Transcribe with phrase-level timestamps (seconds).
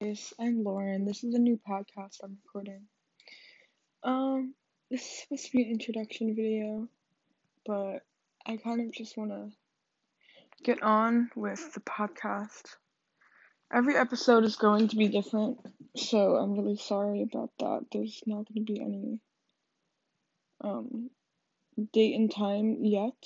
[0.00, 1.04] guys, I'm Lauren.
[1.04, 2.82] This is a new podcast I'm recording.
[4.04, 4.54] Um,
[4.92, 6.88] this is supposed to be an introduction video,
[7.66, 8.04] but
[8.46, 9.50] I kind of just want to
[10.62, 12.76] get on with the podcast.
[13.74, 15.58] Every episode is going to be different,
[15.96, 17.86] so I'm really sorry about that.
[17.90, 19.20] There's not going to be any
[20.62, 21.10] um
[21.92, 23.20] date and time yet.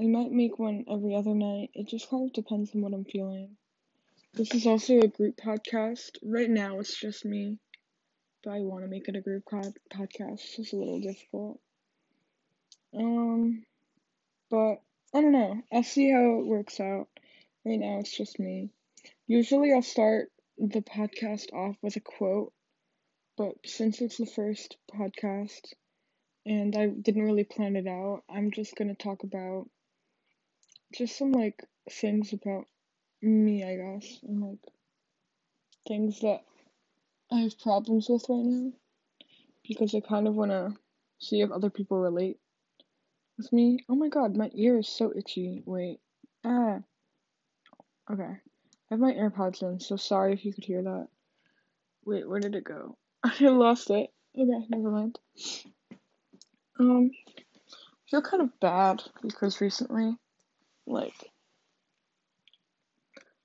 [0.00, 1.70] I might make one every other night.
[1.72, 3.56] It just kind of depends on what I'm feeling.
[4.36, 6.18] This is also a group podcast.
[6.20, 7.60] Right now it's just me,
[8.42, 10.58] but I want to make it a group pod- podcast.
[10.58, 11.60] It's a little difficult.
[12.98, 13.64] Um,
[14.50, 14.80] but
[15.14, 15.62] I don't know.
[15.72, 17.06] I'll see how it works out.
[17.64, 18.70] Right now it's just me.
[19.28, 22.52] Usually I'll start the podcast off with a quote,
[23.36, 25.74] but since it's the first podcast
[26.44, 29.68] and I didn't really plan it out, I'm just gonna talk about
[30.92, 32.66] just some like things about
[33.24, 34.58] me, I guess, and like
[35.86, 36.40] things that
[37.32, 38.72] I have problems with right now
[39.66, 40.74] because I kind of want to
[41.18, 42.38] see if other people relate
[43.36, 43.80] with me.
[43.88, 45.62] Oh my god, my ear is so itchy.
[45.64, 46.00] Wait.
[46.44, 46.80] Ah.
[48.10, 48.22] Okay.
[48.24, 48.38] I
[48.90, 51.08] have my AirPods in, so sorry if you could hear that.
[52.04, 52.96] Wait, where did it go?
[53.24, 54.10] I lost it.
[54.38, 55.18] Okay, never mind.
[56.78, 60.16] Um, I feel kind of bad because recently,
[60.86, 61.14] like,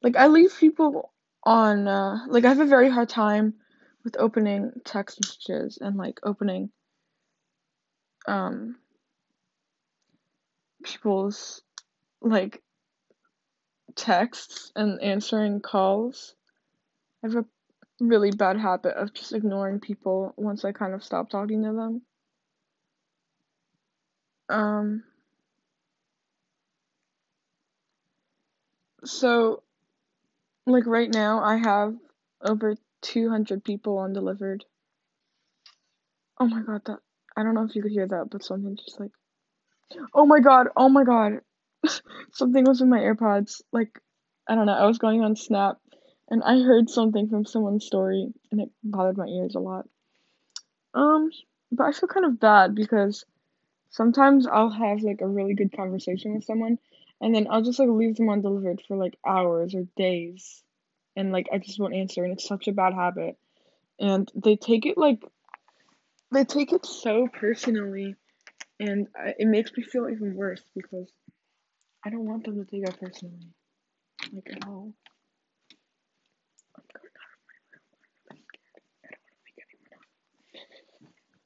[0.02, 1.12] like I leave people
[1.44, 3.54] on uh like I have a very hard time
[4.04, 6.72] with opening text messages and like opening
[8.28, 8.76] um
[10.84, 11.62] people's
[12.22, 12.62] like
[13.96, 16.36] texts and answering calls.
[17.24, 17.46] I have a
[18.00, 22.02] really bad habit of just ignoring people once I kind of stop talking to them.
[24.50, 25.04] Um
[29.06, 29.64] so
[30.72, 31.96] like right now I have
[32.42, 34.66] over 200 people undelivered.
[36.40, 37.00] Oh my god, that
[37.36, 39.12] I don't know if you could hear that, but something just like
[40.14, 41.42] Oh my god, oh my god.
[42.32, 43.62] something was in my AirPods.
[43.72, 44.00] Like
[44.48, 45.78] I don't know, I was going on Snap
[46.30, 49.88] and I heard something from someone's story and it bothered my ears a lot.
[50.94, 51.32] Um,
[51.72, 53.26] but I feel kind of bad because
[53.90, 56.80] sometimes I'll have like a really good conversation with someone
[57.22, 60.64] and then I'll just like leave them undelivered for like hours or days
[61.16, 63.38] and like I just won't answer and it's such a bad habit.
[64.00, 65.22] And they take it like
[66.32, 68.16] they take it so personally
[68.80, 71.12] and I, it makes me feel even worse because
[72.06, 73.48] I don't want them to take it personally.
[74.32, 74.94] Like at all.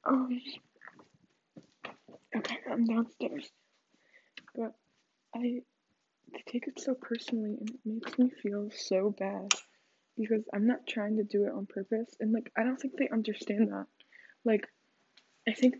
[0.06, 0.40] Um
[2.36, 3.48] Okay, I'm downstairs.
[5.44, 5.60] I
[6.32, 9.52] they take it so personally and it makes me feel so bad
[10.16, 13.08] because I'm not trying to do it on purpose and like I don't think they
[13.08, 13.86] understand that.
[14.44, 14.66] Like
[15.46, 15.76] I think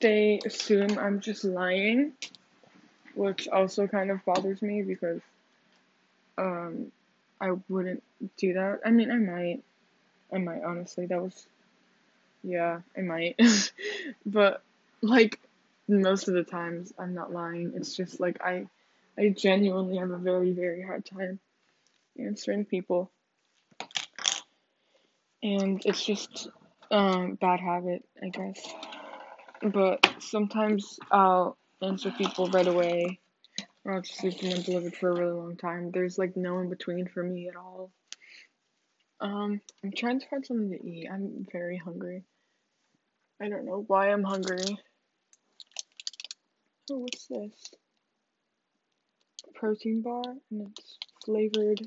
[0.00, 2.12] they assume I'm just lying,
[3.14, 5.20] which also kind of bothers me because
[6.38, 6.90] um
[7.40, 8.02] I wouldn't
[8.38, 8.80] do that.
[8.86, 9.62] I mean, I might.
[10.32, 11.06] I might honestly.
[11.06, 11.46] That was
[12.42, 13.38] yeah, I might.
[14.26, 14.62] but
[15.02, 15.40] like
[15.88, 17.72] most of the times I'm not lying.
[17.76, 18.66] It's just like I
[19.18, 21.40] I genuinely have a very very hard time
[22.18, 23.10] answering people.
[25.42, 26.48] And it's just
[26.90, 28.60] um bad habit, I guess.
[29.62, 33.20] But sometimes I'll answer people right away
[33.84, 35.90] or I'll just leave them undelivered for a really long time.
[35.90, 37.90] There's like no in between for me at all.
[39.20, 41.08] Um, I'm trying to find something to eat.
[41.10, 42.24] I'm very hungry.
[43.40, 44.78] I don't know why I'm hungry.
[46.90, 47.74] Oh, what's this?
[49.52, 51.80] Protein bar, and it's flavored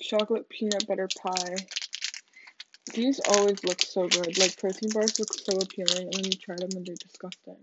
[0.00, 1.56] chocolate peanut butter pie.
[2.94, 4.38] These always look so good.
[4.38, 7.56] Like protein bars look so appealing, and then you try them and they're disgusting.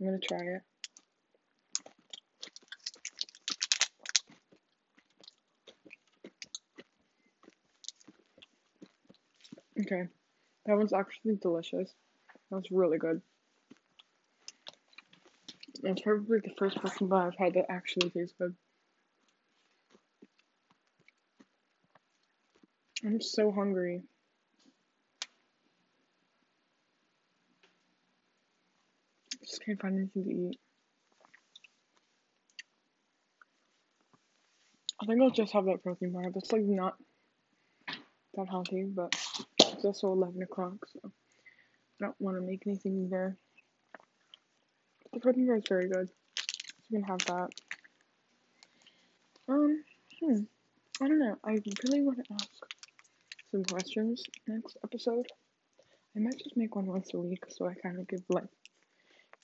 [0.00, 0.62] I'm gonna try it.
[9.80, 10.08] Okay,
[10.66, 11.90] that one's actually delicious.
[12.50, 13.22] That was really good.
[15.82, 18.54] It's probably the first protein bar I've had that actually tastes good.
[23.04, 24.02] I'm so hungry.
[29.42, 30.60] Just can't find anything to eat.
[35.02, 36.30] I think I'll just have that protein bar.
[36.30, 36.96] That's like not
[38.34, 39.14] that healthy, but
[39.60, 43.38] it's also 11 o'clock, so I don't want to make anything either.
[45.12, 46.08] The protein bar is very good.
[46.88, 47.50] You can have that.
[49.48, 49.84] Um,
[50.20, 50.42] hmm.
[51.02, 51.36] I don't know.
[51.44, 52.48] I really want to ask
[53.50, 55.26] some questions next episode.
[56.16, 58.48] I might just make one once a week so I kind of give like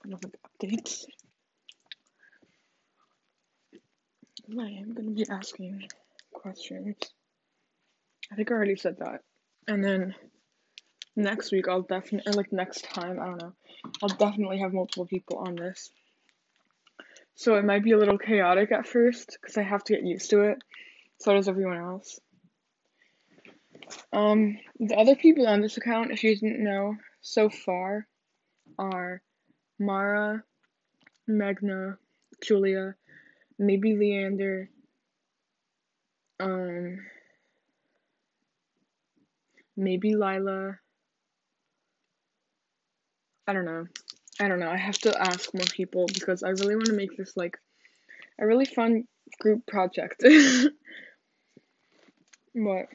[0.02, 0.36] kind of like
[0.70, 1.06] updates.
[4.58, 5.88] I am gonna be asking
[6.32, 6.96] questions.
[8.30, 9.22] I think I already said that.
[9.66, 10.14] And then
[11.16, 13.52] next week I'll definitely, like next time, I don't know,
[14.02, 15.90] I'll definitely have multiple people on this.
[17.34, 20.30] So it might be a little chaotic at first because I have to get used
[20.30, 20.58] to it.
[21.18, 22.20] So does everyone else.
[24.12, 28.06] Um, the other people on this account, if you didn't know, so far
[28.78, 29.20] are
[29.78, 30.42] Mara,
[31.26, 31.98] Magna,
[32.42, 32.94] Julia,
[33.58, 34.70] maybe Leander,
[36.40, 36.98] um,
[39.76, 40.78] maybe Lila.
[43.46, 43.86] I don't know.
[44.40, 44.70] I don't know.
[44.70, 47.56] I have to ask more people because I really want to make this like
[48.38, 49.04] a really fun
[49.38, 50.20] group project.
[52.54, 52.86] but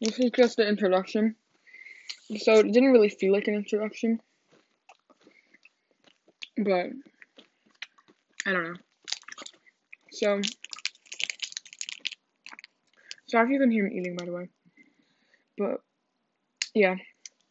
[0.00, 1.34] this is just the introduction.
[2.36, 4.20] So it didn't really feel like an introduction.
[6.56, 6.90] But
[8.46, 8.76] I don't know.
[10.12, 10.40] So
[13.26, 14.48] sorry if you can hear me eating by the way.
[15.56, 15.80] But
[16.74, 16.96] yeah.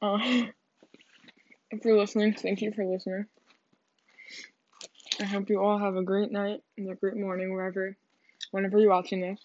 [0.01, 0.19] Uh,
[1.71, 3.25] you're listening, thank you for listening.
[5.19, 7.95] I hope you all have a great night and a great morning wherever
[8.51, 9.39] whenever you're watching this.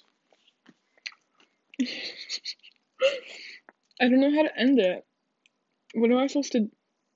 [4.00, 5.04] I don't know how to end it.
[5.94, 6.70] What am I supposed to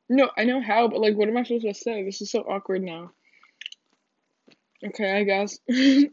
[0.08, 2.04] No, I know how, but like what am I supposed to say?
[2.04, 3.12] This is so awkward now.
[4.84, 5.58] Okay, I guess.